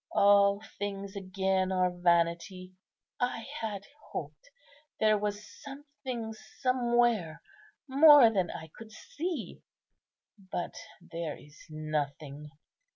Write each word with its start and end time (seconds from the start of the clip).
All 0.13 0.63
things 0.79 1.15
again 1.15 1.71
are 1.71 1.91
vanity; 1.91 2.73
I 3.19 3.45
had 3.59 3.83
hoped 4.09 4.49
there 4.99 5.15
was 5.15 5.47
something 5.61 6.33
somewhere 6.33 7.39
more 7.87 8.31
than 8.33 8.49
I 8.49 8.69
could 8.75 8.91
see; 8.91 9.61
but 10.39 10.73
there 10.99 11.37
is 11.37 11.67
nothing. 11.69 12.49